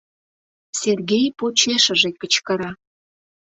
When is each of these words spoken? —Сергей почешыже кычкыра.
—Сергей 0.79 1.25
почешыже 1.39 2.09
кычкыра. 2.19 2.71